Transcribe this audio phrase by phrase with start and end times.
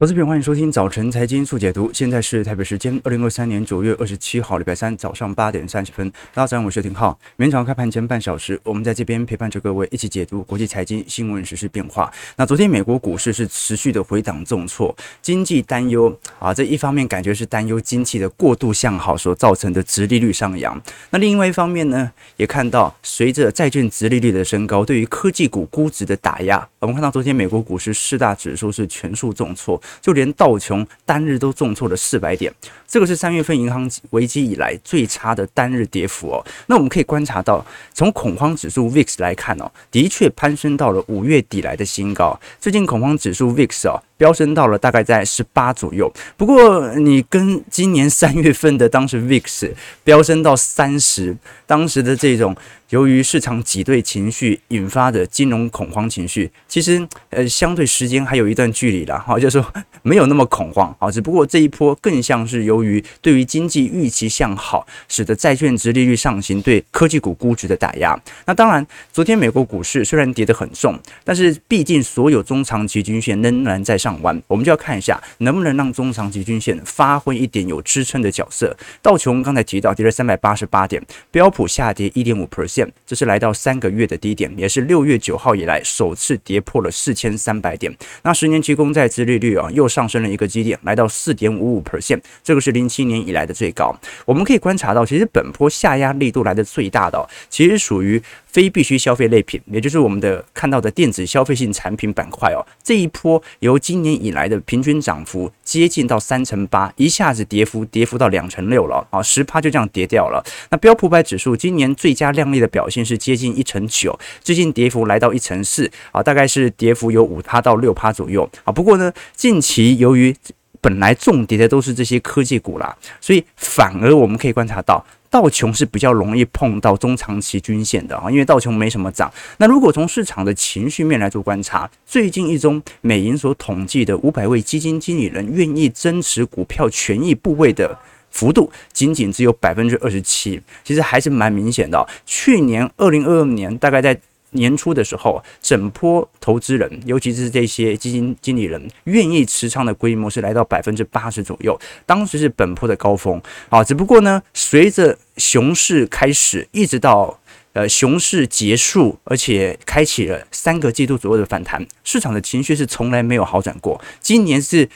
[0.00, 1.90] 投资朋友，欢迎收听早晨财经速解读。
[1.92, 6.10] 现在是台北时间二零二三年九月二十七号，礼拜三早上八点三十分。
[6.32, 7.18] 大家早上好，我是廷浩。
[7.36, 12.10] 每天早上开盘前半小时，我们在这边陪伴着各位一起解读国际财经新闻、时事变化。
[12.36, 20.80] 那昨天美国股市是持续的回档重挫，经济担忧啊，这一方面感觉是担忧经济的过度向好所造成的殖利率上扬。
[21.10, 26.66] 那另外一方面呢，也看到随着债券殖利率的升高，对于科技股估值的打压。
[26.78, 29.78] 我们看到昨天美国股市四大指数是全数重挫。
[30.00, 32.52] 就连道琼单日都重挫了四百点，
[32.86, 36.46] 这个是三月份银行危机以来最差的单日跌幅哦。
[36.66, 42.38] 那我们可以观察到，从恐慌指数 VIX 来看哦，的确攀升到了五月底来的新高。
[42.60, 44.02] 最近恐慌指数 VIX 哦。
[44.20, 49.72] 飙升到了大概在十八左右，不过你跟今年三月份的当时 VIX
[50.04, 51.34] 飙升到三十，
[51.66, 52.54] 当时的这种
[52.90, 59.72] 由于市场挤兑情绪引发的金融恐慌情绪，其实呃相对时间还有一段距离了哈，就是说
[60.02, 68.20] 没有那么恐慌啊，只不过这一波更像是由于对于经济预期向好，使得债券值利率上行对科技股估值的打压。
[68.44, 74.40] 那当然，昨天美国股市虽然跌得很重，但是毕竟所有中长期均线仍然在上弯。
[74.48, 78.76] 我们就要看一下能不能让中长期均线发挥一点有支撑的角色。
[79.00, 87.90] 道琼刚才提到跌了三百八十八点，标普下跌一点五 percent，这是来到三个月的低点，也是六月九号以来首次跌破了四千三百点。
[88.22, 93.94] 那十年期公债殖利率啊又上升了一个基点，来到四点五五 percent，这个是零七年以来的最高。
[94.24, 98.22] 我们可以观察到，其实本波下压力度来的最大的，其实属于。
[98.52, 110.44] 非必需消费类品，也就是我们的看到的电子消费性产品板块哦，这一波由今年以来的平均涨幅接近到三成八，一下子跌幅跌幅到两成六了啊，十趴就这样跌掉了。
[110.70, 118.72] 那标普百指数今年最佳亮丽的表现是接近一成九，最近跌幅来到一成四啊，大概是跌幅有五趴到六趴左右啊。
[118.72, 120.34] 不过呢，近期由于
[120.80, 125.06] 本来重跌的都是这些科技股啦，所以反而我们可以观察到。
[125.30, 129.32] 道琼是比较容易碰到中长期均线的啊，因为道琼没什么涨。
[129.58, 137.96] 那如果从市场的情绪面来做观察，最近一周美银所统计的五百位基金经理人愿意增持股票权益部位的
[138.30, 142.04] 幅度，仅仅只有百分之二十七，其实还是蛮明显的。
[142.26, 144.20] 去年二零二二年大概在。
[144.52, 153.82] 年初的时候，整波投资人，尤其是这些基金经理人，愿意持仓的规模是来到百分之八十左右，当时是本波的高峰啊。
[153.84, 157.38] 只不过呢，随着熊市开始，一直到
[157.72, 164.00] 呃熊市结束，而且开启了三个季度左右的反弹，市场的情绪是从来没有好转过。
[164.20, 164.88] 今年是。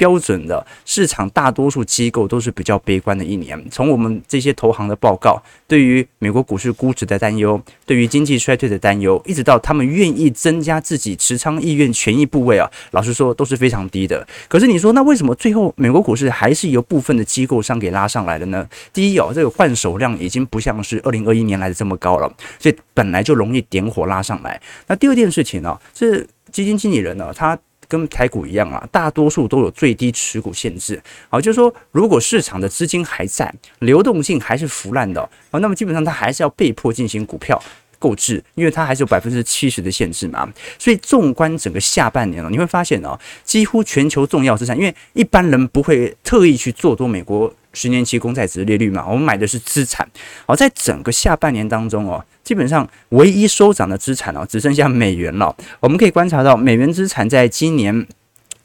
[0.00, 3.62] 标准的市场，大多数机构都是比较悲观的一年。
[3.70, 5.38] 从我们这些投行的报告，
[5.68, 14.26] 对于美国股市估值的担忧，对于经济衰退的担忧，一直到他们愿意增加自己持仓意愿权益部位啊，老实说都是非常低的。
[14.48, 18.66] 可是你说，那为什么最后美国股市还是由部分的机构商给拉上来的呢？
[18.94, 24.58] 第一哦，这个换手量已经不像是二零二一年来的这么高了，所以本来就容易点火拉上来。
[24.86, 27.58] 那第二件事情呢，是基金经理人呢，他。
[27.90, 31.02] 跟台股一样啊，大多数都有最低持股限制。
[31.28, 35.20] 好，就是说，如果市场的资金还在，流动性还是腐烂的，
[35.50, 37.60] 啊，那么基本上它还是要被迫进行股票
[37.98, 40.48] 购置，因为它还是有百分之七十的限制嘛。
[40.78, 47.52] 所以，纵观整个下半年了，你会发现哦，几乎全球重要资产，因为一般人不会特意去做多美国。
[47.72, 50.04] 十年期公债值利率嘛，我们买的是资产。
[50.44, 55.54] 好，在整个下半年当中哦，基本上唯一收涨的资产哦，只剩下美元了。
[55.78, 58.08] 我们可以观察到，美元资产在今年。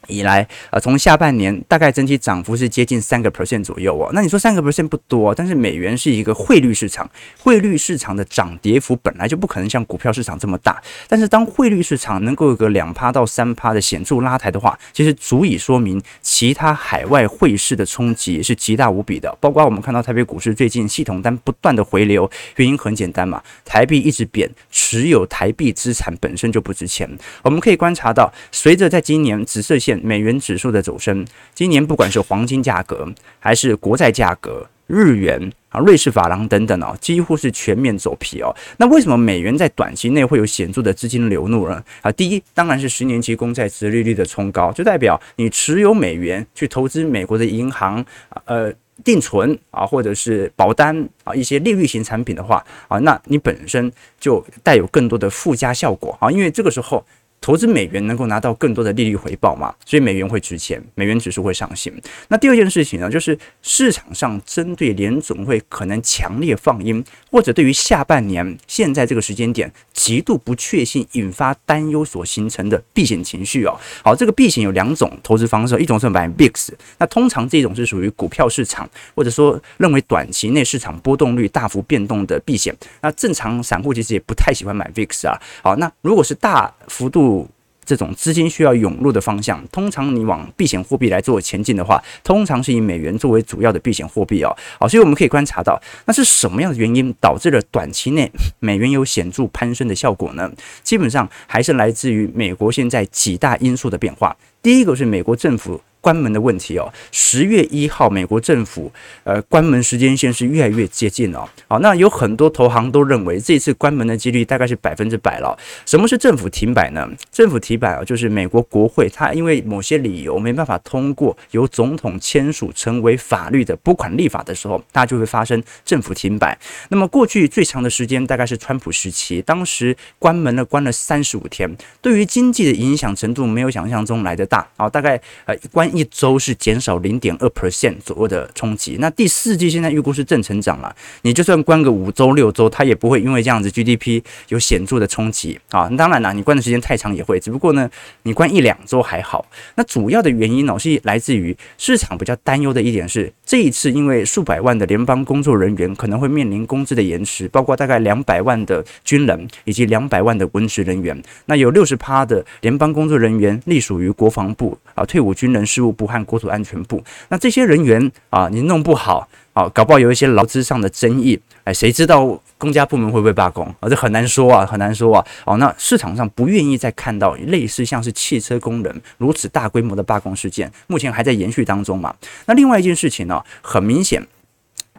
[0.06, 4.10] 以来，呃，从下半年大概整体涨幅是接近三个 percent 左右哦。
[4.12, 10.80] 那你说三个 percent 不多，但是美元是一个汇率市场，汇率市场的涨跌幅本来就不可能像股票市场这么大。
[11.08, 19.36] 但是当汇率市场能够有个两趴到三趴的显著拉抬的话，其实足以说明其他海外汇市的冲击是极大无比的。
[19.40, 27.08] 包括我们看到台北股市最近系统单不断的回流，原因很简单嘛，台币一直贬，持有台币资产本身就不值钱。
[27.42, 29.95] 我们可以观察到，随着在今年紫色线。
[30.02, 33.06] 美元指数的走升，今年不管是黄金价格，
[33.38, 38.54] 还是国债价格、日元啊、瑞士法郎等等哦，几乎是全面走皮哦。
[38.78, 41.82] 那为什么美元在短期内会有显著的资金流入呢？
[42.02, 48.04] 啊，第一当然是十年期公债殖利率的冲高，就代表你持有美元去投资美国的银行
[48.44, 48.72] 呃
[49.04, 57.04] 定存啊，或者是保单啊一些利率型产品的话啊，那你本身就带有更多的附加效果啊，因为这个时候。
[57.40, 61.92] 投资美元能够拿到更多的利率回报嘛，所以美元会值钱，美元指数会上行。
[62.28, 67.04] 那第二件事情呢，就是市场上针对联总会可能强烈放鹰，
[67.36, 73.78] 或者对于下半年现在这个时间点极度不确信、引发担忧所形成的避险情绪哦。
[74.02, 82.74] 好，这个避险有两种投资方式，一种是买 VIX，那通常这种是属于股票市场，或者说认为短期内市场波动率大幅变动的避险。
[83.02, 85.38] 那正常散户其实也不太喜欢买 VIX 啊。
[85.62, 87.46] 好，那如果是大幅度。
[87.86, 94.54] 这种资金需要涌入的方向，通常你往避险货币来做前进的话，通常是以美元作为主要的避险货币哦。
[94.78, 100.50] 好，所以我们可以观察到，那是什么样的原因导致了短期内美元有显著攀升的效果呢？
[100.82, 104.36] 基本上还是来自于美国现在几大因素的变化。
[104.60, 105.80] 第一个是美国政府。
[106.06, 108.92] 关门的问题哦，十月一号，美国政府
[109.24, 111.50] 呃关门时间线是越来越接近了。
[111.66, 115.58] 好，那有很多投行都认为这次关门的几率大概是百分之百了。
[115.84, 117.04] 什么是政府停摆呢？
[117.32, 126.56] 政府停摆啊，就是美国国会它因为某些理由没办法通过由总统签署成为法律的拨款立法的时候，它就会发生政府停摆。
[126.90, 131.68] 那么过去最长的时间大概是川普时期，当时关门了关了三十五天，
[132.00, 135.90] 对于经济的影响程度没有想象中来得大啊，大概呃关。
[135.96, 140.94] 一周是减少零点二 percent 左右的冲击，那第四季现在预估是正成长了。
[141.22, 145.88] 你就算关个五周六周，它也不会因为这样子 GDP 有显著的冲击啊。
[145.96, 147.88] 当然啦，你关的时间太长也会，只不过呢，
[148.22, 149.46] 你关一两周还好。
[149.74, 165.96] 那主要的原因呢，是来自于市场比较担忧的一点是，这一次因为数百万的联邦工作人员可能会面临工资的延迟，包括大概两百万的军人以及两百万的文职人员，那有六十趴的联邦工作人员隶属于国防部啊，退伍军人事务。
[165.96, 173.88] 部和国土安全部，那这些人员啊，你弄不好啊，搞不好有一些劳资上的争议，哎，谁知道公家部门会不会罢工啊？
[173.88, 175.24] 这很难说啊，很难说啊。
[175.46, 182.14] 哦，那市场上不愿意再看到类似像是汽车工人如此大规模的罢工事件，目前还在延续当中嘛。
[182.44, 184.22] 那另外一件事情呢，很明显。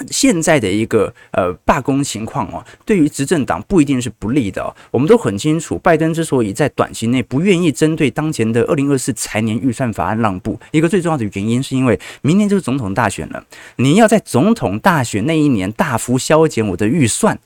[0.09, 4.73] 现在的一个呃罢工情况哦，对于执政党不一定是不利的哦。
[4.91, 13.43] 我们都很清楚，拜登之所以在短期内不愿意针对当前的二零二四财年预算法案让步，一个最重要的原因是因为明年就是总统大选了，
[13.77, 17.37] 你要在总统大选那一年大幅削减我的预算，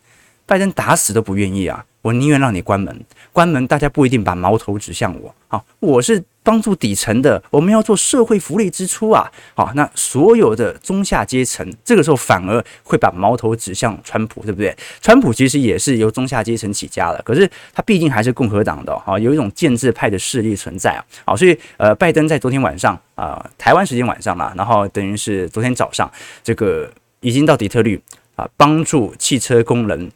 [0.45, 1.85] 拜登打死都不愿意啊。
[2.01, 6.23] 我宁愿让你关门，关门大家不一定把矛头指向我啊，我是。
[6.43, 9.31] 帮助底层的，我们要做社会福利支出啊！
[9.53, 14.75] 好，那所有的中下阶层，这个时候反而会把矛头指向川普，对不对？
[15.01, 21.05] 川普其实也是由中下阶层起家的，可是他毕竟还是共和党的，哈，有一种建制派的势力存在啊！
[21.25, 26.11] 好，所以呃，拜登在昨天晚上啊，台湾时间晚上嘛，然后等于是昨天早上，
[26.43, 28.01] 这个已经到底特律
[28.35, 30.11] 啊，帮助汽车工人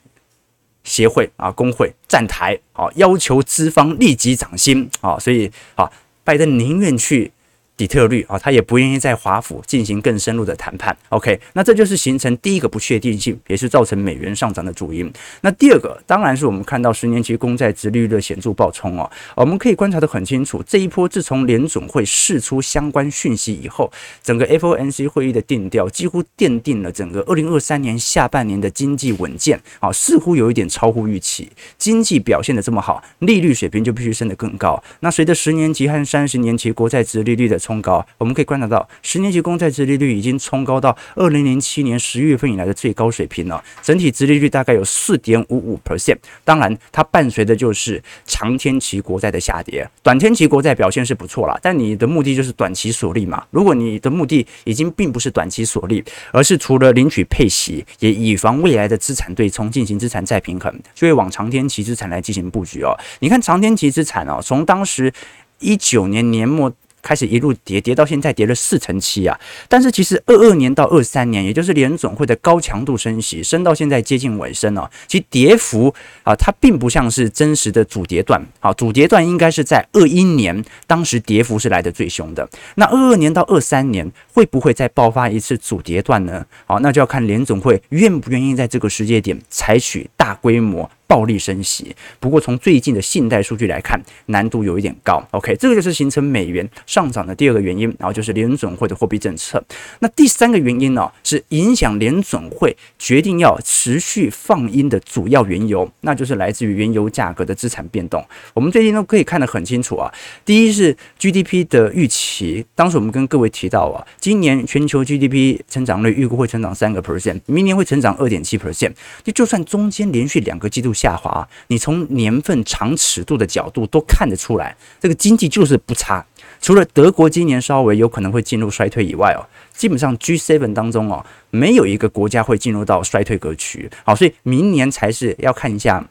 [0.84, 5.20] 协会啊工会站台，好，要求资方立即涨薪啊！
[5.20, 5.88] 所以啊。
[6.26, 7.35] 拜登宁愿去。
[7.78, 10.96] 底特律啊，他也不愿意在华府进行更深入的谈判。
[11.10, 15.12] OK，那这就是形成第一个不确定性，也是造成美元上涨的主因。
[15.42, 19.10] 那第二个，当然是我们看到十年期公债殖利率的显著暴冲哦。
[19.36, 23.92] 我们可以观察得很清楚，这一波自从联总会释出相关讯息以后，
[24.24, 31.50] 整个 FOMC 会议的定调几乎奠定了整个二零二三年下半年的经济稳健啊，似乎有一点超乎预期。
[31.78, 34.82] 经济表现得这么好，利率水平就必须升得更高。
[35.02, 43.64] 那随着十年期和三十年期国债殖利率的冲高，我们可以观察到，十年期公债殖利率已经冲高到二零零七年十月份以来的最高水平了。
[43.82, 46.16] 整体殖利率大概有四点五五 percent。
[46.44, 49.90] 当然，它伴随的就是长天期国债的下跌。
[50.04, 53.44] 短天期国债表现是不错了，但你的目的就是短期锁利嘛。
[53.50, 62.96] 如果你的目的已经并不是短期锁利，而是除了领取配息，也以防未来的资产对冲，进行资产再平衡，就会往长天期资产来进行布局哦。
[63.22, 65.12] 你看长天期资产哦，从当时
[65.58, 66.72] 一九年年末。
[67.06, 69.40] 开始一路跌，跌到现在跌了四成七啊！
[69.70, 74.90] 但是其实二二年到二三年，也就是联总会的高强度升息，升到现在接近尾声了。
[75.06, 75.94] 其实跌幅
[76.24, 82.50] 啊，它并不像是真实的主跌段啊，主跌段应该是在二一年，当时跌幅是来得最凶的。
[82.74, 86.44] 那二二年到二三年会不会再爆发一次主跌段呢？
[86.66, 90.90] 好，那就要看联总会愿不愿意在这个时间点采取大规模。
[91.08, 95.24] 暴力升息，不过从最近的信贷数据来看，难度有一点高。
[95.32, 99.64] OK，这个就是形成美元上涨的第二个原因，然后就是联准会的货币政策。
[100.00, 108.26] 那第三个原因呢，是影响联准会决定要持续放鹰的主要缘由，那就是来自于原油价格的资产变动。
[108.54, 110.12] 我们最近都可以看得很清楚啊。
[110.44, 118.94] 第一是 GDP 的预期，当时我们跟各位提到啊，今年全球 GDP 成长率预估会成长三个 percent，明年会成长二点七 percent。
[119.24, 126.26] 就就算中间连续两个季度下滑，你从年份长尺度的角度都看得出来，这个经济就是不差。
[126.62, 133.88] 除了德国今年稍微有可能会进入衰退以外哦，基本上 G7 当中哦，没有一个国家会进入到衰退格局。
[134.04, 136.04] 好，所以明年才是要看一下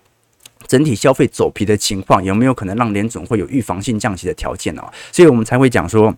[0.69, 6.15] 整体消费走皮的情况有没有可能让联准会有预防性降息的条件哦，所以我们才会讲说。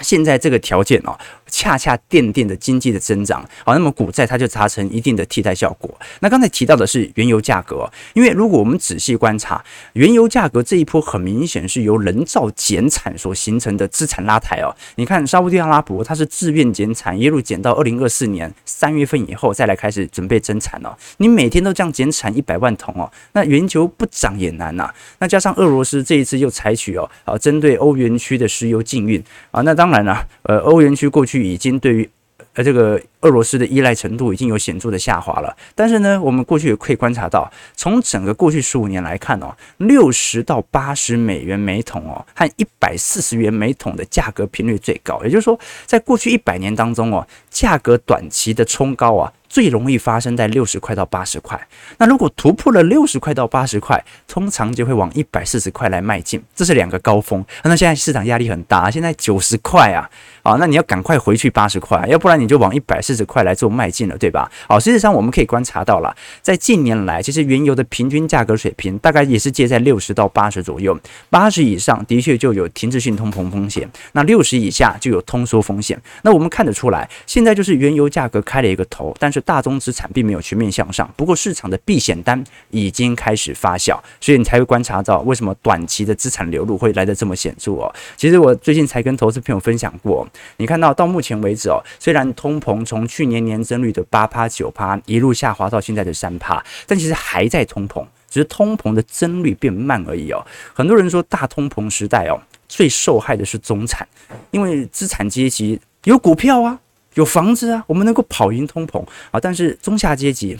[0.00, 5.92] 现在这个条件哦，恰恰奠定的经济的增长，好，那么股债它就达成一定的替代效果。
[6.20, 9.60] 那刚才提到的是原油价格，因为如果我们仔细观察，
[9.94, 14.72] 原油价格这一波很明显是由人造减产所形成的资产拉抬哦。
[14.94, 20.96] 你看沙乌地阿拉伯，它是自愿减产，一路减到二零二四年三月份以后再来开始准备增产哦。
[21.16, 24.88] 你每天都这样减产一百万桶哦，那原油不涨也难呐。
[25.18, 29.88] 那加上俄罗斯这一次又采取哦，啊，针对欧元区的石油禁运啊，那当。
[29.88, 32.10] 当然了，呃，欧元区过去已经对于
[32.54, 35.56] 呃这个俄罗斯的依赖程度已经有显著的下滑了。
[35.74, 45.20] 但是呢，我们过去也可以观察到，从整个过去十五年来看哦，六十到八十美元每桶哦，和一百四十元每桶的价格频率最高。
[45.24, 49.32] 也就是说，在过去一百年当中哦，价格短期的冲高啊。
[49.48, 51.58] 最容易发生在六十块到八十块。
[51.96, 57.42] 那如果突破了六十块到八十块，通常就会往一百四十块来迈进，这是两个高峰。
[57.64, 60.08] 那现在市场压力很大，现在九十块啊，
[60.42, 64.50] 啊，那你要赶快回去八十块，要不然你就往一百四十块来做迈进了，对吧？
[64.68, 70.98] 好，事实上我们可以观察到了，在近年来，其实原油的平均价格水平大概也是介在六十到八十左右，
[71.30, 75.98] 八十以上的确就有停滞性通膨风险，那六十以下就有通缩风险。
[76.20, 79.38] 那我们看得出来，现在就是原油价格开了一个头，但是。
[79.48, 87.94] 大宗资产并没有全面向上，不过市场的避险单已经开始发酵，所以你才会观察到为什么短期的资产流入会来得这么显著哦。
[88.16, 100.44] 其实我最近才跟投资朋友分享过，你看到到目前为止哦，虽然通膨从从去年年增率的八趴九趴一路下滑到现在的三趴，但其实还在通膨，只是通膨的增率变慢而已哦。
[100.74, 104.06] 很多人说大通膨时代哦，最受害的是中产，
[104.50, 106.80] 因为资产阶级有股票啊。
[107.14, 110.54] 有房子啊，我们能够跑赢通膨啊，但是中下阶级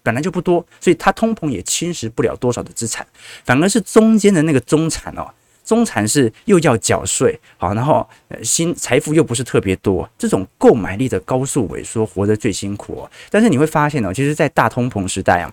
[0.00, 3.04] 本来就不多，所以它通膨也侵蚀不了多少的资产，
[3.44, 5.26] 反而是中间的那个中产哦，
[5.64, 8.06] 中产是又要缴税，好，然后
[8.42, 13.08] 新财富又不是特别多，这种购买力的高速萎缩，活得最辛苦。
[13.30, 15.52] 但是你会发现哦，其实，在大通膨时代啊。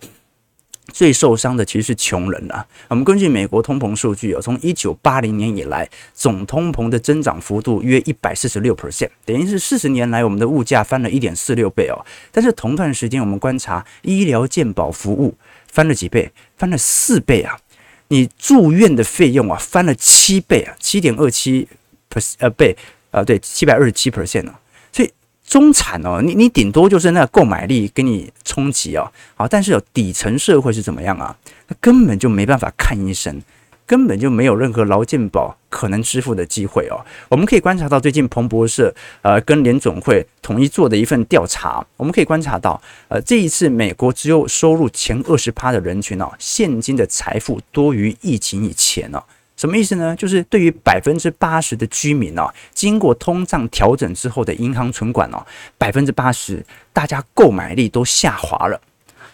[0.92, 2.66] 最受伤的其实是穷人啊。
[2.90, 11.96] 我们根据美国通膨数据哦，从一九八零年以来，总通膨的增长幅度约一百四十六 percent，等于是四十年来我们的物价翻了一点四六倍哦。
[12.30, 15.34] 但是同段时间，我们观察医疗健保服务
[15.72, 17.58] 翻了几倍，翻了四倍啊！
[18.12, 21.68] 你住院的费用啊，翻了七倍啊，七点二七
[22.14, 22.76] per 呃倍
[23.10, 24.60] 啊对，七百二十七 percent 啊，
[24.92, 25.10] 所以。
[25.52, 31.36] 中产哦，你你顶多就是那购买力给你冲击哦，好，但是有底层社会是怎么样啊？
[31.68, 33.42] 他根本就没办法看医生，
[33.92, 36.96] 根本就没有任何劳健保可能支付的机会哦。
[37.28, 49.22] 我们可以观察到最近彭博社呃跟联总会统一做的一份调查，我们可以观察到呃这一次美国只有收入前二十趴的人群哦，现金的财富多于疫情以前哦。
[49.58, 50.16] 什么意思呢？
[50.16, 55.46] 就是对于百分之八十的居民哦，经过通胀调整之后的银行存款哦，
[55.78, 58.80] 百分之八十大家购买力都下滑了。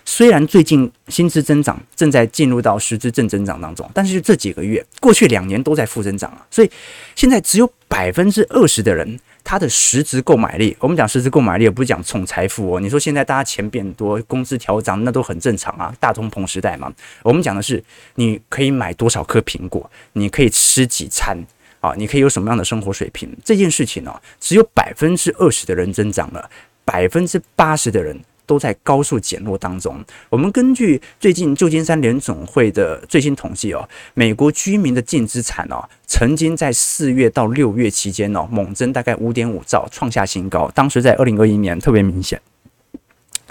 [0.09, 6.71] 虽然最近薪资增长正在进入到实质正增长当中，但是这几个月过去两年都在负增长啊，所以
[7.13, 9.19] 现在只有百分之二十的人。
[9.43, 12.81] 他的实质购买力，我们讲实质购买力，也不是讲总财富哦。
[12.81, 16.91] 你说现在大家钱变多，工资调涨，那都很正常啊，大通膨时代嘛。
[17.23, 17.81] 我们讲的是，
[18.15, 21.37] 你可以买多少颗苹果，你可以吃几餐
[21.79, 26.49] 啊，你可以有什么样的生活水平，这件事情呢，只有百分之二十的人增长了，
[26.83, 28.19] 百分之八十的人。
[28.47, 30.03] 都在高速减弱当中。
[30.29, 40.71] 我们根据最近旧金山联总会的最新统计哦，美国居民的净资产哦，曾经在四月到六月期间哦，猛增大概五点五兆，创下新高。
[40.73, 42.41] 当时在二零二一年特别明显。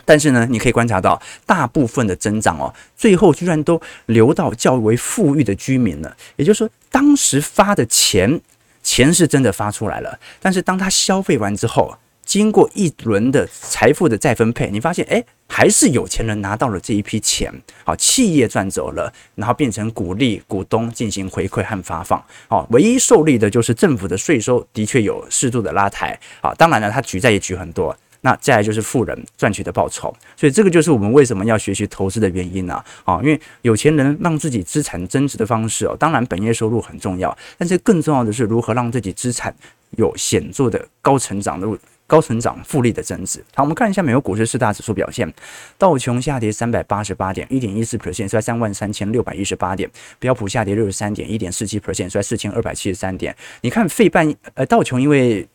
[0.04, 6.16] 但是呢，你可以观察到，大部分的增长哦，最后居然都流到较为富裕的居民了。
[6.36, 8.40] 也就是说，当时发的钱，
[8.82, 11.98] 钱是真的发出来了，但是当他消费完之后。
[12.26, 17.50] 经过一轮的财富的再分配，你发现，诶，还是有钱人拿到了这一批钱，
[17.85, 32.83] 好，企业赚走了，然后变成股利股东进行回馈和发放，好，唯一受利的就是政府的税收的确有适度的拉抬，好，当然了，他举债也举很多，那再来就是富人赚取的报酬，所以这个就是我们为什么要学习投资的原因呢？
[33.04, 39.54] 啊，因为有钱人让自己资产增值的方式哦，当然本业收入很重要，但是更重要的是如何让自己资产
[39.92, 41.68] 有显著的高成长的
[42.06, 43.44] 高成长复利的增值。
[43.54, 45.32] 好，我们看一下美国股市四大指数表现，
[45.76, 53.34] 道琼下跌三百八十八点，一点一四 percent，收在三万三千六百一十八点；标普下跌六十三点，一点四七 percent，收在四千二百七十三点。
[53.62, 55.46] 你看费半，呃，道琼因为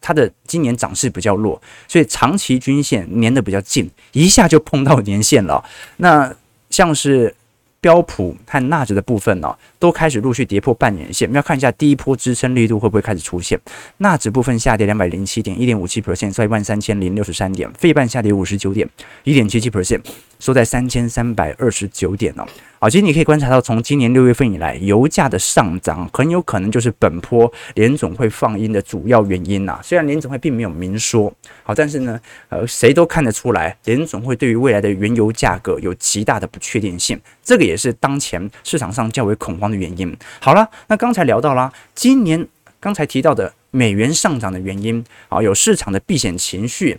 [0.00, 5.64] 它的今年涨势比较弱，所以长期均线粘得比较近，一下就碰到年线了。
[5.96, 6.34] 那
[6.70, 7.34] 像是
[7.80, 11.26] 标普和纳指的部分呢、哦，都开始陆续跌破半年线。
[11.28, 13.58] 我们要看一下第一波支撑力度会不会开始出现。
[13.98, 17.70] 纳指部分下跌两百零七点，一点五七 percent，在一万三千零六十三点。
[17.72, 18.88] 费半下跌五十九点，
[19.24, 20.00] 一点七七 percent，
[20.40, 22.44] 收在三千三百二十九点哦。
[22.80, 29.78] 好，其实你可以观察到，从今年六月份以来，油价的上涨很有可能就是本波联总会放鹰的主要原因呐。
[29.82, 31.30] 虽然联总会并没有明说，
[31.62, 32.18] 好，但是呢，
[32.48, 40.16] 呃，谁都看得出来，联总会对于未来的原油价格有极大的不确定性，这个也是当前市场上较为恐慌的原因。
[40.40, 42.48] 好了，那刚才聊到了今年
[42.80, 46.98] 刚才提到的美元上涨的原因，啊，有市场的避险情绪。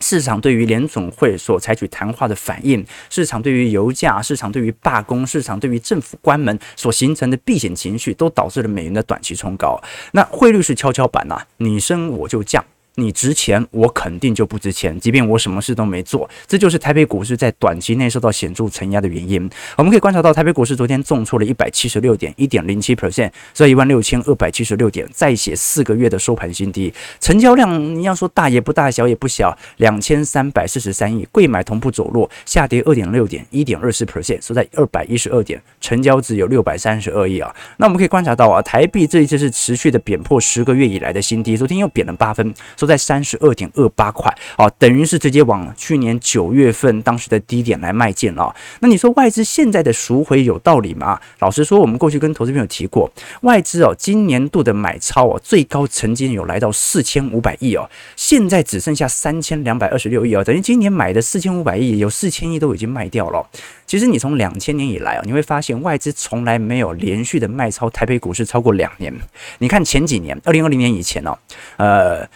[0.00, 9.80] 市场对于联总会所采取谈话的反应，市场对于油价，市场对于罢工，市场对于政府关门所形成的避险情绪，都导致了美元的短期冲高。
[10.12, 12.64] 那汇率是跷跷板呐、你升我就降。
[13.00, 14.98] 你值钱，我肯定就不值钱。
[15.00, 19.48] 即便我什么事都没做，这就是台北股市在短期内受到显著承压的原因。
[19.76, 26.92] 我们可以观察到，台北股市昨天重挫了一百七十六点，一点零七 percent，在一万六千二百七十六点，再写四个月的收盘新低。
[27.18, 31.26] 成交量你要说大也不大，小也不小，两千三百四十三亿。
[31.32, 37.54] 柜买同步走弱，下跌二点六点，一点二四 percent，收在二百一十二点，成交只有六百三十二亿啊。
[37.78, 42.52] 那我们可以观察到啊，台币这一次是持续的贬破十个月以来的新低，昨天又贬了八分。
[42.76, 44.28] 收在三十二点二八块，
[44.58, 48.52] 哦，等于是直接往去年九月份当时的低点来迈进了。
[48.80, 51.20] 那你说外资现在的赎回有道理吗？
[51.38, 53.08] 老实说，我们过去跟投资朋友提过，
[53.42, 63.48] 外资哦，今年度的买超哦，最高曾经有来到四千五百亿哦，现在只剩下三千两百二十六亿哦，等于今年买的四千五百亿有四千亿都已经卖掉了。
[63.86, 69.14] 其实你从两千年以来哦，你会发现外资从来没有连续的卖超台北股市超过两年。
[69.58, 71.38] 你看前几年，二零二零年以前哦，
[71.76, 72.28] 呃。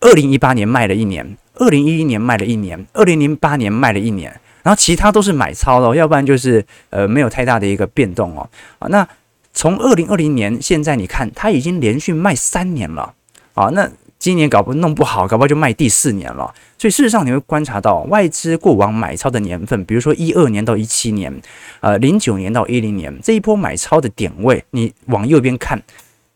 [0.00, 4.30] 二零一八年卖了一年，二零一一年卖了一年，二零零八年卖了一年，
[4.62, 8.48] 然后其他都是买超的，要不然就是呃没有太大的一个变动哦。
[8.78, 9.06] 啊，那
[9.52, 13.14] 从二零二零年现在你看，它已经连续卖三年了
[13.54, 16.54] 啊，那今年搞不弄不好，搞不好就卖第四年了。
[16.76, 21.32] 所以事实上你会观察到外资过往买超的年份，比如说一二年到一七年，
[21.80, 25.82] 呃零九年到一零年这一波买超的点位，你往右边看，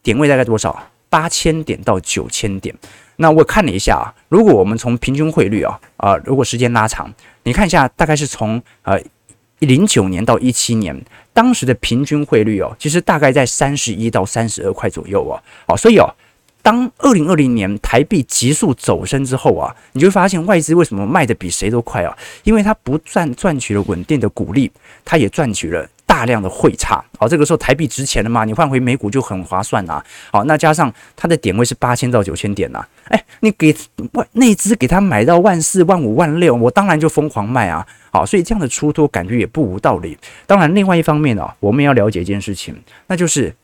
[0.03, 0.89] 点位大概多少？
[1.11, 2.75] 八千点到九千点。
[3.17, 7.13] 那我看了一下啊，如果我们从平均汇率啊啊，如果时间拉长，
[7.45, 9.01] 你看一下，大概是从呃
[9.61, 11.01] 零九年到一七年，
[11.33, 15.41] 当时的平均汇率哦，其实大概在三十一到三十二块左右哦。
[15.69, 16.13] 好，所以哦，
[16.61, 22.17] 当二零二零年台币急速走升之后啊，你就会发现外资为什么卖的比谁都快啊？
[22.43, 24.71] 因为它不赚赚取了稳定的股利，
[25.05, 25.89] 它也赚取了。
[26.07, 28.45] 大量的汇差，好，这个时候台币值钱了嘛？
[28.45, 30.03] 你换回美股就很划算呐。
[30.31, 33.75] 好，那加上它的点位是八千到九千点呐，哎，你给
[34.13, 37.87] 外内资给他买到万四万五万六，我当然就疯狂卖啊。
[38.13, 40.17] 好，所以这样的出脱感觉也不无道理。
[40.47, 42.77] 当然，另外一方面呢，我们要了解一件事情，
[43.09, 43.55] 那就是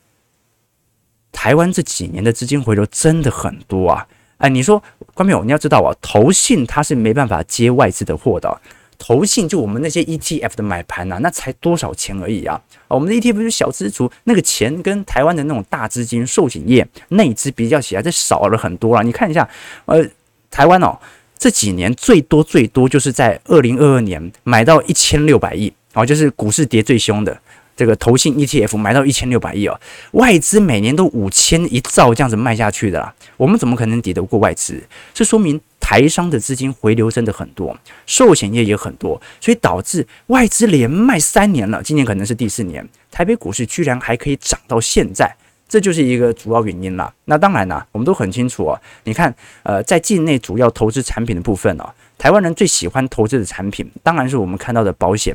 [1.31, 4.07] 台湾这几年的资金回流真的很多啊。
[4.38, 4.83] 哎，你说
[5.14, 8.61] 关朋友，你要知道啊，投信它是没办法接外资的货的。
[9.02, 12.60] 投信就我们那些 ETF 的买盘呐、啊，那才多少钱而已啊！
[12.86, 19.02] 我们的 ETF 是小资族，那个钱跟台湾的那种大资金、寿险业内资比较起来，这少了很多了。
[19.02, 19.48] 你看一下，
[19.86, 20.06] 呃，
[20.50, 20.98] 台湾哦，
[21.38, 27.40] 这几年最多最多就是在二零二二年买到一千六百亿，哦，就是股市跌最凶的。
[27.81, 29.81] 这个投信 ETF 买到一千六百亿哦，
[30.12, 34.79] 外资每年都五千一兆这样子卖下去的啦，我们怎么可能抵得过外资？
[35.14, 45.35] 这说明台商的资金回流真的很多，寿险业也很多，所以导致外资连卖三年了，今年可能是第四年，台北股市居然还可以涨到现在，
[45.66, 47.11] 这就是一个主要原因啦。
[47.25, 51.88] 那当然啦，我们都很清楚哦，你看，呃，在境内主要投资产品的部分哦，
[52.19, 55.35] 台湾人最喜欢投资的产品，当然是我们看到的保险。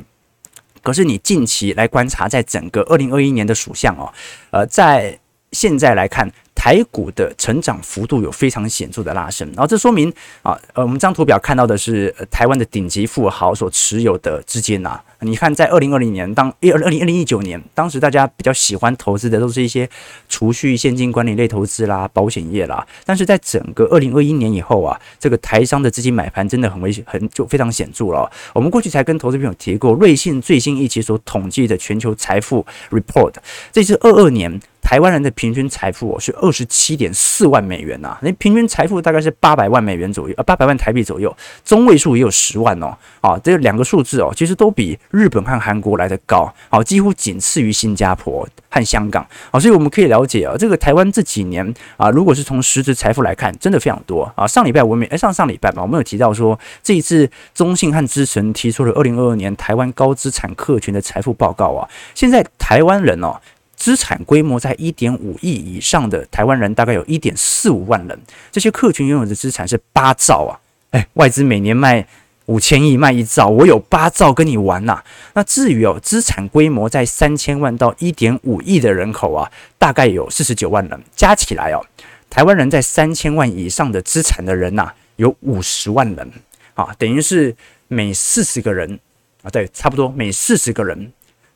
[0.85, 4.13] 可是你近期来观察，在整个二零二一年的属相哦，
[4.51, 5.19] 呃，在
[5.55, 14.99] 现在来看，台股的成长幅度有非常显著的拉升，然后这说明啊，呃，我们这张图表看到的是台湾的顶级富豪所持有的资金呐。
[15.21, 19.89] 你看，在二零二零年，当二二零二零一九年，当时大家比较喜欢投资的都是一些
[20.29, 22.85] 储蓄、现金管理类投资啦、保险业啦。
[23.05, 28.29] 但是在整个二零二一年以后啊，这个台商的资金买盘真的很危险，很就非常显著了。
[28.53, 33.33] 我们过去才跟投资朋友提过，瑞信最新一期所统计的全球财富 report，
[33.71, 34.59] 这是二二年。
[34.85, 54.45] 台湾人的平均财富是二十七点四万美元呐，那平均财富大概是八百万美元左右，呃，八百万台币左右，中位数也有十万哦，啊，这两个数字哦，其实都比日本和韩国来得高，好，几乎仅次于新加坡和香港，好，所以我们可以了解啊，这个台湾这几年啊，如果是从实质财富来看，真的非常多啊。
[54.45, 63.41] 上礼拜我们哎，上上礼拜吧，我们有提到说，这一次中信和资诚提出了二零二二年台湾高资产客群的财富报告啊，现在台湾人哦。
[63.75, 68.17] 资产规模在一点五亿以上的台湾人大概有一点四五万人，
[68.51, 70.51] 这些客群拥有的资产是八兆啊！
[70.91, 72.07] 哎，外资每年卖
[72.45, 75.03] 五千亿，卖一兆，我有八兆跟你玩呐、啊！
[75.33, 81.85] 那至于哦，资产规模在三千万到一点五亿的人口啊，大概有四十九万人，加起来哦，
[82.29, 86.31] 台湾人在三千万以上的资产的人呐、啊，有五十万人
[86.75, 87.55] 啊，等于是
[87.87, 88.99] 每四十个人
[89.43, 91.11] 啊，对，差不多每四十个人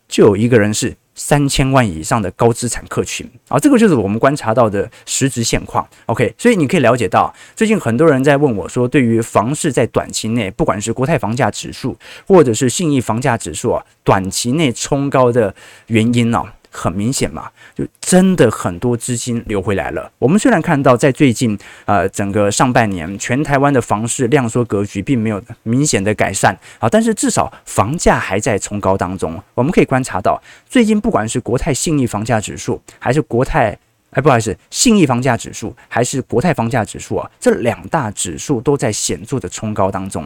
[0.07, 0.95] 就有一个人是。
[1.19, 5.85] 三千万以上的高资产客群啊，这个就是我们观察到的实质现况。
[6.05, 15.53] OK，所以你可以了解到，最近很多人在问我说，对于房市在短期内，不管是国泰房价指数或者是信义房价指数啊，短期内冲高的
[15.87, 20.11] 原因呢、很明显嘛，就真的很多资金流回来了。
[20.19, 29.41] 我们虽然看到在最近呃整个上半年，全台湾的房市量缩格局并没有明显的改善啊，但是至少房价还在冲高当中。
[29.53, 33.77] 我们可以观察到，最近不管是国泰信义房价指数，还是国泰
[34.11, 40.25] 哎不好意思，信义房价指数，还是国泰房价指数啊，这两大指数都在显著的冲高当中。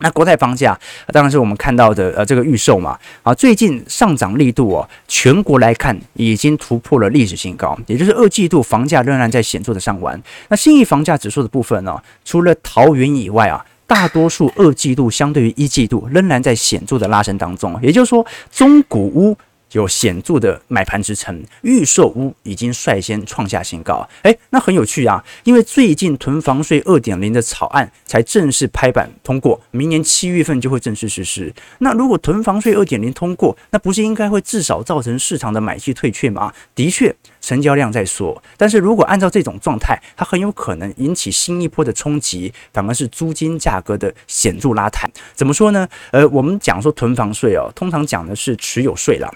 [0.00, 10.20] 那国泰房价当然是我们看到的呃这个预售嘛啊，最近上涨力度哦，全国来看已经突破了历史新高，也就是二季度房价仍然在显著的上弯。
[10.48, 19.36] 那新义房价指数的部分呢，除了桃园以外啊，大多数二季度相对于一季度仍然在显著的拉升当中，也就是说中古屋。
[19.72, 24.08] 有显著的买盘支撑，预售屋已经率先创下新高。
[24.22, 31.52] 诶，那很有趣啊，因为最近囤房税二点零的草案才正式拍板通过，明年七月份就会正式实施。
[31.78, 36.52] 那如果囤房税二点零通过，那不是应该会至少造成市场的买气退却吗？
[36.74, 45.08] 的确，成交量在缩，但是如果按照这种状态，它很有可能引起新一波的冲击，反而是租金价格的显著拉抬。
[45.34, 45.88] 怎么说呢？
[46.10, 49.30] 呃，我们讲说囤房税哦，通常讲的是持有税啦。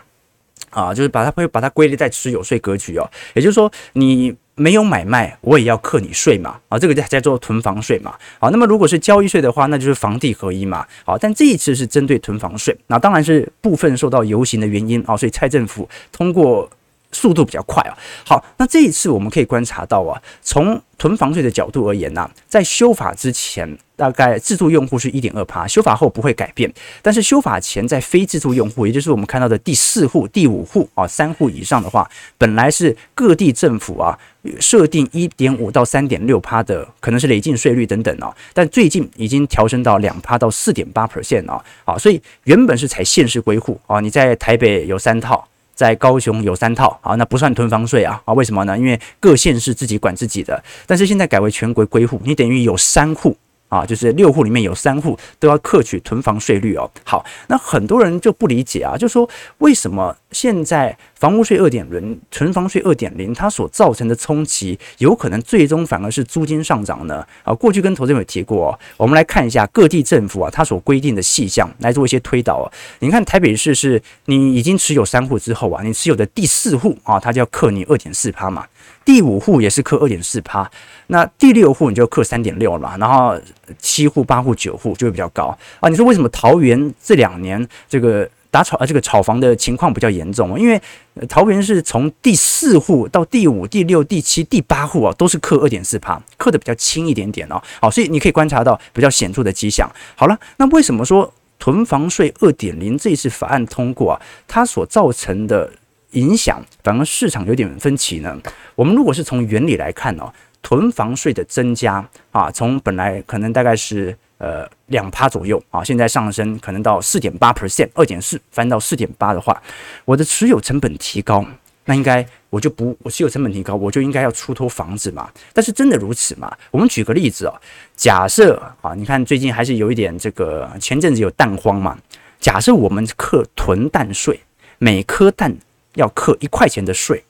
[0.75, 16.69] 啊，就是把它会把它归类在持有税格局哦，也就是说你没有买卖，我也要克你税嘛，啊，这个叫叫做囤房税嘛，好，那么如果是交易税的话，那就是房地合一嘛，好，但这一次是针对囤房税，那当然是部分受到游行的原因啊，所以蔡政府通过。
[17.15, 17.97] 速度比较快啊，
[18.27, 34.19] 好，那这一次我们可以观察到啊，从囤房税的角度而言呢、啊，在修法之前，大概自住用户是一点二趴，修法后不会改变，但是修法前在非自住用户，也就是我们看到的第四户、第五户啊，三户以上的话，本来是各地政府啊
[34.61, 45.47] 设定一点五到三点六趴的，可能是累进税率等等啊，但最近已经调升到两趴到四点八 percent 啊，好，所以原本是采县市归户啊，你在台北有三套。
[45.75, 48.33] 在高雄有三套啊，那不算囤房税啊啊？
[48.33, 48.79] 为什么呢？
[48.79, 53.37] 因为各县市自己管自己的，但是现在改为全国归户，你等于有三户。
[53.75, 56.89] 啊，就是六户里面有三户都要课取囤房税率哦。
[57.05, 67.27] 好，那很多人就不理解啊，就说为什么现在房屋税二点零、囤房税二点零，它所造成的冲击，有可能最终反而是租金上涨呢？
[67.43, 72.71] 啊，过去跟投资人有提过，我们来看一下各地政府啊，它所规定的细项来做一些推导。
[73.01, 78.65] 你看台北市是你已经持有三户之后啊，你持有的第四户啊，它就要课你二点四趴嘛。
[79.05, 80.71] 第五户也是克二点四趴，
[81.09, 83.39] 那第六户你就克三点六了嘛，然后
[83.79, 85.89] 七户、八户、九户就会比较高啊。
[85.89, 90.59] 你说为什么桃园这两年这个打炒啊这个炒房的情况比较严重？
[90.59, 90.81] 因为
[91.29, 97.61] 桃园是从第四户到第五、第六、第七、第八户啊，都是克二点四趴，克的比较轻一点点哦。
[97.81, 99.91] 好，所以你可以观察到比较显著的迹象。
[100.17, 105.71] 好了，那为什么说囤房税二点零这次法案通过啊，它所造成的？
[106.15, 108.37] 影响反而市场有点分歧呢。
[108.75, 119.63] 我们如果是从原理来看哦，囤房税的增加啊，从本来可能大概是呃两趴左右啊，现在上升可能到四点八 percent，二点四翻到四点八的话，
[120.05, 121.45] 我的持有成本提高，
[121.85, 125.31] 那应该我就不我持有成本提高，我就应该要出脱房子嘛。
[125.53, 126.51] 但是真的如此吗？
[126.71, 127.53] 我们举个例子哦，
[127.95, 131.99] 假设啊，你看最近还是有一点这个前阵子有蛋荒嘛，
[132.41, 134.41] 假设我们克囤蛋税，
[134.79, 135.55] 每颗蛋。
[135.95, 137.25] 要课一块钱的税，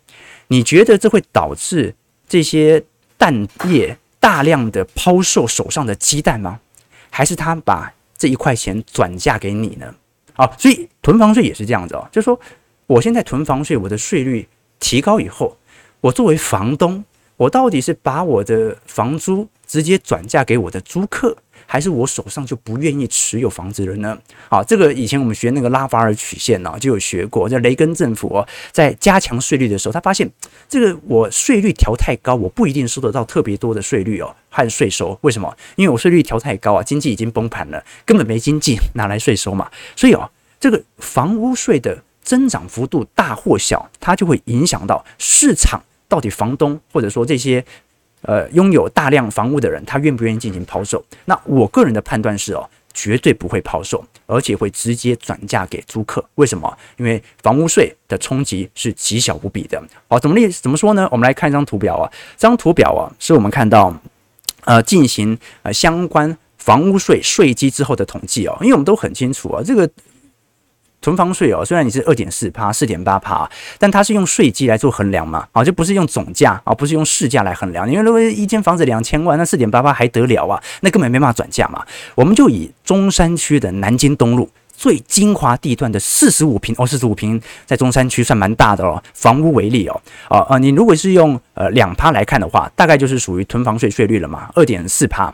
[0.49, 1.95] 你觉得这会导致
[2.29, 2.83] 这些
[3.17, 6.61] 蛋业大量的抛售手上的鸡蛋吗？
[7.11, 9.95] 还是他把这一块钱转嫁给你呢？
[10.35, 12.39] 啊，所以囤房税也是这样子哦，就是说
[12.87, 14.49] 我现在囤房税，我的税率
[14.81, 15.57] 提高以后，
[16.01, 17.05] 我作为房东，
[17.37, 24.19] 我到底是把我的房租直接转嫁给我的租客，还是我手上就不愿意持有房子了呢？
[24.49, 27.49] 好，这个以前我们学那个拉法尔曲线呢，就有学过。
[27.49, 30.31] 在雷根政府，在加强税率的时候，他发现
[30.69, 35.19] 这个我税率调太高，我不一定收得到特别多的税率哦和税收。
[35.23, 35.57] 为什么？
[35.77, 39.71] 因为我税率调太高啊，经济已经崩盘了，根本没经济，拿来税收嘛。
[39.97, 47.65] 所以哦，这个房屋税的增长幅度大或小，它就会影响到市场到底房东或者说这些。
[48.25, 51.05] 呃，拥有大量房屋的人，他愿不愿意进行抛售？
[51.25, 56.25] 那我个人的判断是哦，绝对不会抛售，而且会直接转嫁给租客。
[56.37, 56.77] 为什么？
[56.97, 59.83] 因为房屋税的冲击是极小无比的。
[60.09, 61.09] 好，怎么例怎么说呢？
[61.11, 63.95] 我们来看一张图表啊，这张图表啊，是我们看到
[64.65, 69.89] 呃进行呃相关房屋税税基之后的统计哦，因为我们都很清楚啊，这个。
[71.05, 73.47] 囤房税哦，虽然你是二点四趴、四点八趴，
[73.79, 77.87] 但它是用税基来做衡量嘛，啊，就不是用总价啊，不是用市价来衡量。
[77.87, 80.59] 因为如果一间房子两千万，那四点八趴还得了啊？
[80.81, 81.85] 那根本没办法转嫁嘛。
[82.15, 95.31] 我们就以中山区的南京东路最精华地段的四十五平哦，四十五平在中山区算蛮大的哦，房屋为例哦，啊啊，你如果是用呃两趴来看的话，大概就是属于囤房税税率了嘛，二点四趴。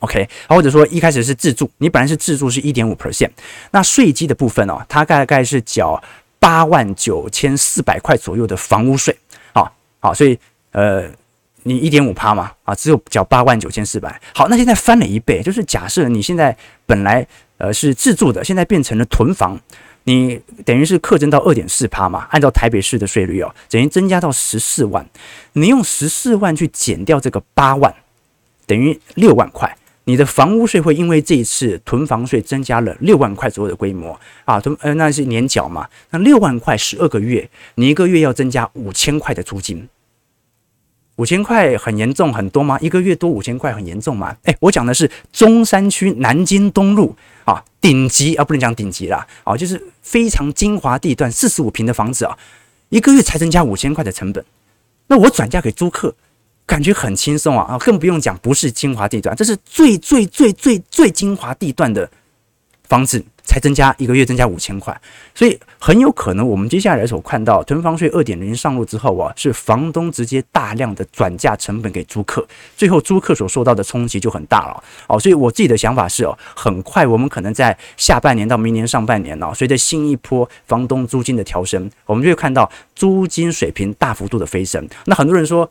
[0.00, 3.30] OK，或者说一开始是自住，你本来是自住是一点五 percent，
[3.72, 6.00] 那税基的部分哦，它大概是缴
[6.38, 9.16] 八万九千四百块左右的房屋税，
[9.52, 10.38] 好，好，所以
[10.70, 11.04] 呃，
[11.64, 16.56] 你一点五趴嘛，啊，只有缴八万九千四百，好，那现在翻了一倍，就是假设你现在
[16.86, 19.60] 本来呃是自住的，现在变成了囤房，
[20.04, 25.04] 你等于是课征到二点四趴嘛，按照台北市的税率哦，等于增加到十四万，
[25.54, 27.92] 你用十四万去减掉这个八万，
[28.64, 29.76] 等于六万块。
[30.08, 39.86] 你的房屋税会因为这一次囤房税增加了六万块左右的规模啊，囤呃那是年缴嘛，那六万块十二个月，你一个月要增加五千块的租金，
[41.16, 42.78] 五千块很严重很多吗？
[42.80, 44.34] 一个月多五千块很严重吗？
[44.44, 52.34] 诶，我讲的是中山区南京东路啊，顶级啊，不能讲顶级啦，啊，就是非常精华地段，四十五平的房子啊，
[52.88, 54.42] 一个月才增加五千块的成本，
[55.08, 56.14] 那我转嫁给租客。
[56.68, 62.08] 感觉很轻松啊啊，更不用讲，不是精华地段，这是最最最最最精华地段的
[62.86, 64.94] 房子，才增加一个月增加五千块，
[65.34, 75.18] 所以很有可能我们接下来所看到囤房税二点零上路之后啊，是房东直接大量的转嫁成本给租客，最后租客所受到的冲击就很大了哦。
[75.18, 84.86] 所以我自己的想法是哦，很快我们可能在下半年到明年上半年哦，随着新一波房东租金的调升，我们就会看到租金水平大幅度的飞升。
[85.06, 85.70] 那很多人说。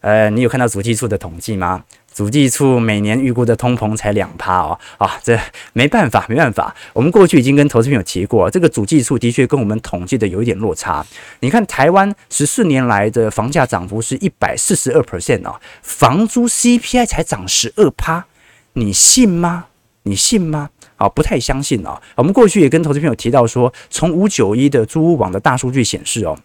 [0.00, 1.84] 呃，你有看到主计处的统计吗？
[2.14, 5.38] 主计处每年预估的通膨才两趴哦，啊，这
[5.72, 6.74] 没办法，没办法。
[6.92, 11.04] 我们过去已经跟投资朋友提过，这个主计处的确跟我们统计的有一点落差。
[11.40, 18.26] 你看台湾十四年来的房价涨幅是一百四十二 percent 哦，房租 CPI 才涨十二趴，
[18.72, 19.66] 你信吗？
[20.02, 20.70] 你信吗？
[20.96, 22.00] 啊，不太相信啊。
[22.16, 26.36] 我们过去也跟投资朋友提到说，从五九一的租屋网的大数据显示哦。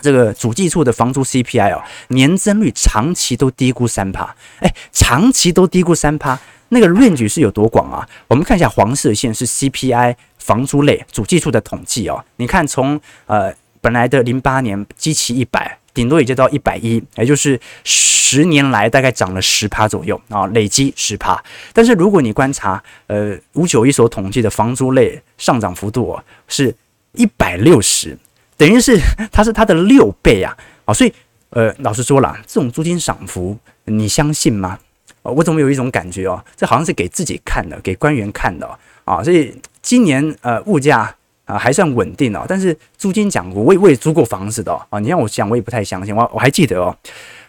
[0.00, 6.38] 这个主计处的房租 CPI 哦，年增率长期都低估三趴，哎，长期都低估三趴，
[6.70, 8.08] 那个论据是有多广啊？
[8.28, 21.40] 我们看一下黄色线是 CPI 房租类主计处的统计哦，你看从呃本来的零八年基期一百，顶多也就到一百一，也就是十年来大概涨了十趴左右啊，累积十趴。
[21.72, 26.74] 但是如果你观察呃五九一所统计的房租类上涨幅度哦，是
[27.12, 28.18] 一百六十。
[28.62, 28.96] 等于是
[29.32, 30.56] 它是它的六倍啊！
[30.84, 31.12] 啊，所以
[31.50, 34.78] 呃，老实说了，这种租金涨幅你相信吗？
[35.22, 39.20] 我怎么有一种感觉哦，这好像是给自己看的，给官员看的啊！
[39.20, 41.12] 所以今年呃物价
[41.44, 45.00] 啊还算稳定哦，但是租金讲，我也我也租过房子的啊！
[45.00, 46.14] 你让我讲，我也不太相信。
[46.14, 46.96] 我我还记得哦，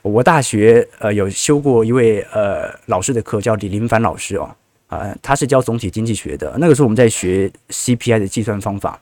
[0.01, 4.49] 我大学呃有修过一位呃老师的课，叫李林凡老师哦，
[4.87, 6.55] 啊，他是教总体经济学的。
[6.57, 8.99] 那个时候我们在学 CPI 的计算方法。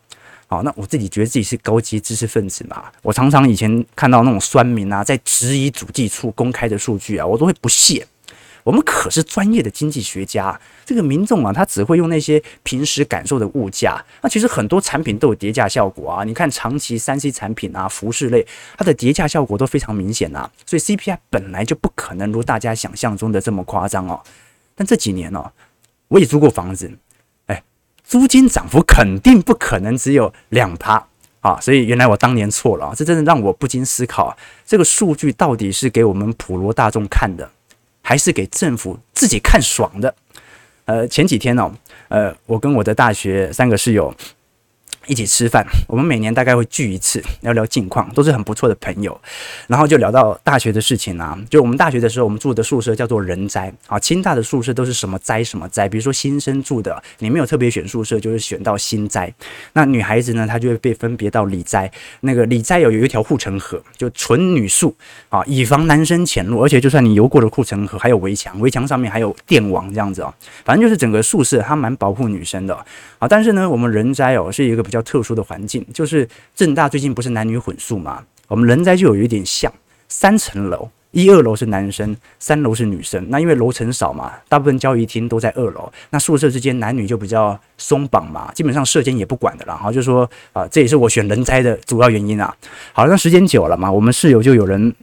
[0.51, 8.05] 好，那我自己觉得自己是高级知识分子嘛，我常常以前看到那种酸民啊，在质疑主计处公开的数据啊，我都会不屑。
[8.65, 14.03] 我们可是专业的经济学家，这个民众啊，他只会用那些平时感受的物价。
[14.21, 18.45] 那其实很多产品都有叠价效果啊，你看长期三 C 产品啊，服饰类，
[18.77, 20.51] 它的叠价效果都非常明显啊。
[20.65, 24.21] 所以 CPI 本来就不可能如大家想象中的这么夸张哦。
[24.75, 25.49] 但这几年哦，
[26.09, 26.91] 我也租过房子。
[28.12, 31.02] 租金涨幅肯定不可能只有两趴
[31.39, 37.50] 啊，所以原来我当年错了啊，这真的让我不禁思考，这个数据到底是给我们普罗大众看的，
[38.02, 40.13] 还是给政府自己看爽的？
[40.84, 41.74] 呃，前几天呢，
[42.10, 44.13] 呃，我跟我的大学三个室友
[45.07, 49.19] 一起吃饭，我们每年大概会聚一次，聊聊近况，都是很不错的朋友。
[49.67, 53.99] 然后就聊到大学的事情啊，就我们大学的时候，我们住的宿舍叫做人斋啊。
[53.99, 59.33] 清大的宿舍都是什么斋什么斋，比如说新生住的，你没有特别选宿舍，就是选到新斋。
[59.73, 61.91] 那女孩子呢，她就会被分别到里斋。
[62.21, 64.95] 那个里斋有有一条护城河，就纯女宿
[65.29, 66.61] 啊，以防男生潜入。
[66.61, 70.31] 而且就算你游过了护城河，还有围墙，围墙上面还有电网这样子啊。
[70.63, 72.75] 反正就是整个宿舍它蛮保护女生的
[73.17, 73.27] 啊。
[73.27, 78.21] 但是呢，我们人斋哦是一个比较特殊的环境，就是正大最近不是男女混宿嘛？
[78.49, 79.71] 我们人斋就有一点像，
[80.10, 83.25] 三层楼，一二楼是男生，三楼是女生。
[83.30, 89.75] 那因为楼层少嘛，大部分交易厅都在二楼，那宿舍之间男女就比较松绑嘛，基本上舍监也不管的啦。
[89.75, 92.54] 然后就说啊，这也是我选人斋的主要原因啊。
[92.91, 94.93] 好，那时间久了嘛，我们室友就有人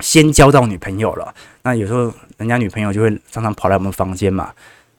[0.00, 4.50] 先交到女朋友了，那有时候人家女朋友就会常常跑来我们房间嘛。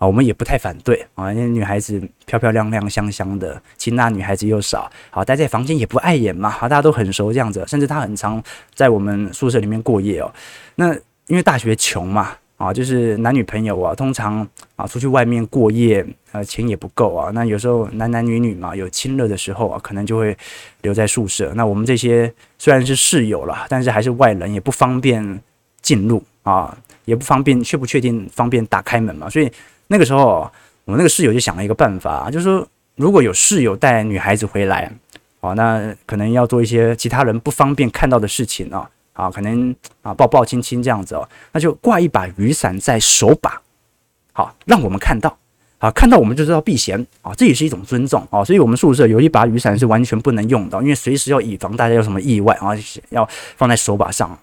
[0.05, 8.41] 我们也不太反对啊，因为女孩子漂漂亮亮、香香的，清大女孩子又少，好待在房间也不碍眼嘛，好大家都很熟这样子，甚至她很常
[8.73, 10.33] 在我们宿舍里面过夜哦。
[10.75, 10.93] 那
[11.27, 17.31] 因为大学穷嘛，啊，就是男女朋友啊，通常啊出去外面过夜，呃，钱也不够啊。
[17.33, 20.35] 那有时候男男女女嘛，有亲热的时候啊，可能就会
[20.81, 21.53] 留在宿舍。
[21.55, 25.41] 那我们这些虽然是室友了，但是还是外人，也不方便
[25.81, 29.51] 进入啊，也不方便，确不确定方便打开门嘛，所以。
[29.87, 30.49] 那个时候，
[30.85, 34.91] 我们那个室友就想了一个办法，就是说，如果有室友带女孩子回来，
[35.41, 43.61] 哦，那可能要做一些其他人不方便看到的事情哦，啊，可能啊抱抱亲亲这样子哦，那就挂一把雨伞在手把，
[44.31, 45.37] 好，让我们看到，
[45.79, 52.69] 啊，看到我们就知道避嫌啊，这也是一种尊重啊，所以我们宿舍有一把雨伞是完全不能用的，因为随时要以防大家有什么意外啊，
[53.09, 54.37] 要放在手把上。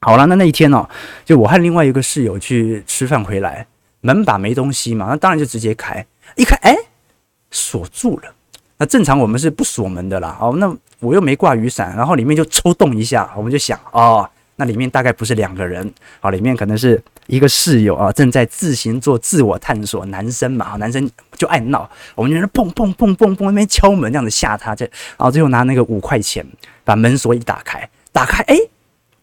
[0.00, 0.88] 好了，那那一天呢，
[1.24, 3.66] 就我和另外一个室友去吃饭回来。
[4.00, 6.04] 门把没东西嘛，那当然就直接开。
[6.36, 6.76] 一开，哎，
[7.50, 8.34] 锁住了。
[8.76, 10.36] 那正常我们是不锁门的啦。
[10.40, 20.06] 哦，那我又没挂雨伞，然后里面就抽动一下，我们就想，哦，那里面大概不是两个人，啊，里面可能是一个室友啊，正在自行做自我探索。
[20.06, 26.46] 男生嘛，男生就爱闹，我们就那砰砰砰砰砰那边敲门，这样子吓他，这，然后最后拿那个五块钱
[26.84, 28.56] 把门锁一打开，打开，哎，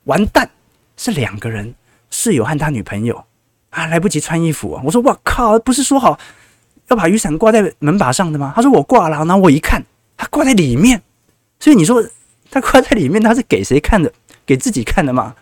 [0.03, 0.49] 完蛋，
[0.97, 1.75] 是两个人，
[2.09, 3.23] 室友和他女朋友。
[3.75, 4.81] 啊，来不及穿衣服啊！
[4.85, 6.17] 我说我靠，不是说好
[6.87, 8.53] 要把雨伞挂在门把上的吗？
[8.55, 9.83] 他说我挂了，然后我一看，
[10.15, 11.01] 他挂在里面，
[11.59, 12.01] 所以你说
[12.49, 14.09] 他挂在里面，他是给谁看的？
[14.45, 15.35] 给自己看的吗？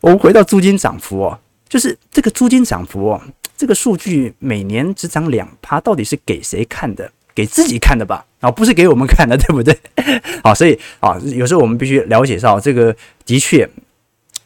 [0.00, 3.20] 我们回到租金涨幅哦，就是这个租金涨幅哦，
[3.58, 7.12] 这个数据每年只涨两趴，到底是给谁看的？
[7.34, 8.24] 给自己看的吧？
[8.40, 9.78] 啊，不是给我们看的，对不对？
[10.42, 12.96] 好，所以啊，有时候我们必须了解到这个
[13.26, 13.68] 的确。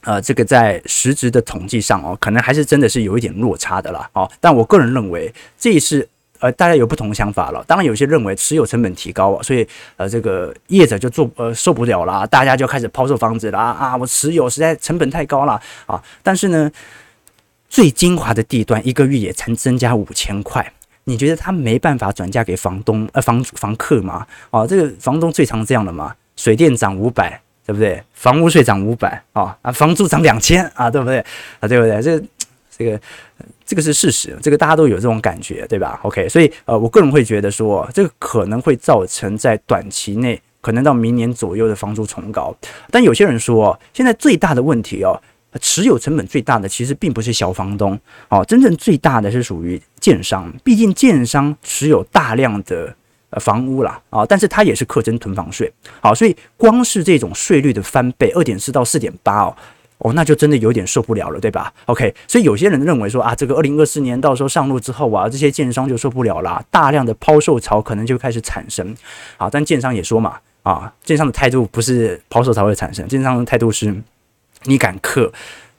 [0.04, 4.08] 呃，这个在实质的统计上哦，可能还是真的是有一点落差的啦。
[4.12, 6.06] 哦，但我个人认为，这一次
[6.40, 7.64] 呃，大家有不同的想法了。
[7.66, 13.96] 当然，有些认为持有成本提高，所以呃，这个业者就做呃受不了了，大家就开始抛售房子了啊！
[13.96, 16.02] 我持有实在成本太高了啊！
[16.22, 16.70] 但是呢，
[17.70, 20.70] 最精华的地段一个月也才增加五千块，
[21.04, 24.26] 你觉得他没办法转嫁给房东呃房房客吗？
[24.50, 27.40] 哦，这个房东最常这样的嘛，水电涨五百。
[27.66, 28.02] 对不对？
[28.12, 31.18] 房屋税涨五百啊啊，房租涨两千啊，对不对
[31.60, 31.66] 啊？
[31.66, 32.02] 对不对？
[32.02, 32.22] 这
[32.76, 33.00] 这个
[33.64, 42.54] 这个是事实，这个大家都有这种感觉，对吧？OK，所以呃，我个人会觉得说，这个可能会造成在短期内，可能到明年左右的房租重高。
[42.90, 45.18] 但有些人说，现在最大的问题哦，
[45.60, 47.98] 持有成本最大的其实并不是小房东
[48.28, 52.94] 哦，真正最大的是属于建商，毕竟建商持有大量的。
[53.40, 59.56] 房屋啦，啊，但是它也是课征囤房税，好，所以光是这种税率的翻倍，二点四到四点八哦，
[59.98, 68.94] 哦，那就真的有点受不了了，对吧？OK，所以有些人认为说啊，这个二零二四年到时候上路之后啊，这些建商就受不了啦，大量的抛售潮可能就开始产生，
[69.36, 73.94] 好，但建商也说嘛，啊，建商的态度不是抛售潮会产生，建商的态度是，
[74.64, 75.32] 你敢课。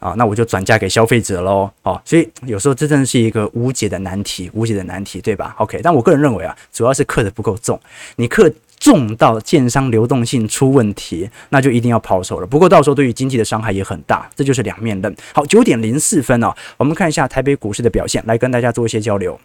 [0.06, 1.68] 啊，那我就转嫁给消费者喽。
[1.82, 7.80] 哦，所以有时候这真的是一个无解的难题，无解的难题，对吧？OK，但我个人认为啊，主要是刻的不够重，
[8.18, 12.46] 你刻重到建商流动性出问题，那就一定要抛售了。
[12.46, 15.16] 不过到时候对于经济的伤害也很大，这就是两面刃。
[15.34, 19.40] 好，九点零四分哦，我们看一下台北股市的表现，来跟大家做一些交流。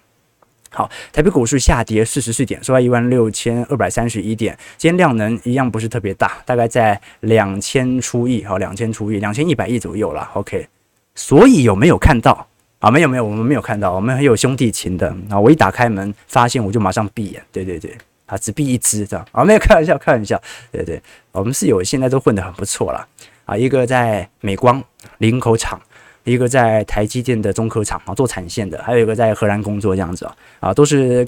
[0.73, 4.57] 好，台北股市下跌四十四点，收在一万六千二百三十一点。
[4.77, 10.31] 今天量能一样不是特别大，大概在两千出亿，好，两千出亿，两千一百亿左右了。
[10.35, 10.69] OK，
[11.17, 12.47] 所以有没有看到
[12.79, 12.89] 啊？
[12.89, 15.41] 没有没有，我们没有看到，我们很有兄弟情的啊！
[15.41, 20.41] 我一打开门，发现我就马上闭眼，对对对，啊，只闭一只这样啊，没有开玩笑，开玩笑，
[20.71, 21.03] 对对，
[21.33, 23.05] 我们室友现在都混得很不错了
[23.45, 24.81] 啊，一个在美光
[25.18, 25.81] 林口厂。
[26.25, 31.27] 一个在台积电的中科厂啊做产线的，还有一个在荷兰工作这样子啊，啊都是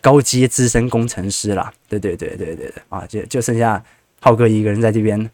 [0.00, 1.72] 高阶资深工程师啦。
[1.88, 3.82] 对对对对对对啊，就就剩下
[4.20, 5.30] 浩哥一个人在这边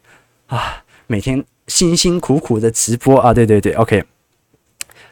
[0.46, 3.32] 啊，每天辛辛苦苦的直播啊。
[3.32, 4.04] 对对对，OK，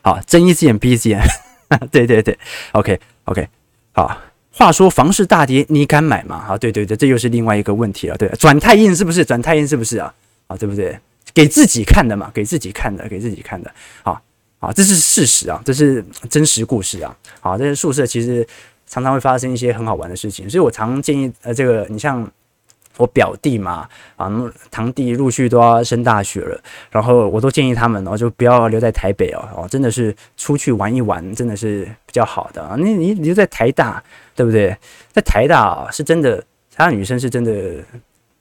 [0.03, 1.20] 好，睁一只眼闭一只眼，
[1.90, 2.38] 对对对
[2.72, 3.49] ，OK OK，
[3.92, 4.18] 好。
[4.57, 6.36] 话说房市大跌，你敢买吗？
[6.51, 8.16] 啊，对对对，这又是另外一个问题了。
[8.16, 9.24] 对，转太硬是不是？
[9.24, 10.14] 转太硬是不是啊？
[10.47, 10.97] 啊，对不对？
[11.35, 13.70] 给自己看的嘛，给自己看的，给自己看的。
[14.03, 14.22] 好，
[14.59, 17.14] 好，这是事实啊，这是真实故事啊。
[17.41, 18.47] 好，这些宿舍其实
[18.87, 22.26] 常常会发生一些很好玩的事情，所以我常建议呃，这个你像。
[22.97, 24.30] 我表弟嘛，啊，
[24.70, 26.62] 堂弟陆续都要升大学了，
[26.93, 32.76] 然后我都建议他们哦，就不要留在台北哦，哦，真的是出去玩一玩，真的是比较好的啊。
[32.78, 34.01] 你你留在台大，
[34.37, 34.76] 对不对？
[35.11, 36.37] 在台大啊，是真的，
[36.70, 37.53] 台大女生是真的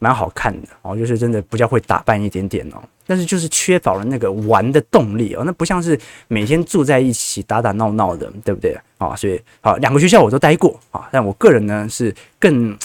[0.04, 5.98] 蛮好看的哦，就是真的比较会打扮一点点哦，但是就是缺少了那个玩的动力哦，那不像是
[6.28, 8.78] 每天住在一起打打闹闹的，对不对？
[8.98, 12.78] 啊，所以好，两个学校我都待过啊，但我个人呢是更。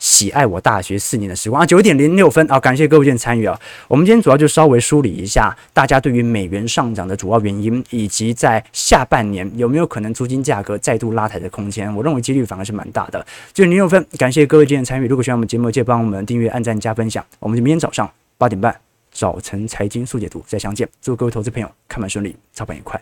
[0.00, 3.56] 喜爱我大学四年的时光啊，九点零六分啊，感谢各位今天参与啊。
[3.86, 11.94] 我们今天主要就稍微梳理一下大家对于美元上涨的主要原因，以及在下半年有没有可能租金价格再度拉抬的空间。
[11.94, 13.20] 我认为几率反而是蛮大的。
[13.52, 15.06] 九点零六分，感谢各位今天参与。
[15.06, 17.24] 如果喜欢我们节目，记得帮我们订阅、按赞、加分享。
[17.38, 18.74] 我们就明天早上八点半
[19.12, 20.88] 早晨财经速解读再相见。
[21.02, 22.98] 祝各位投资朋友看盘顺利，操盘愉快。